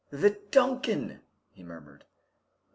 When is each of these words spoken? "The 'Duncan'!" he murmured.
"The 0.09 0.31
'Duncan'!" 0.31 1.21
he 1.51 1.61
murmured. 1.61 2.05